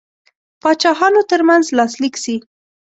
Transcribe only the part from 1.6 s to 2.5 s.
لاسلیک سي.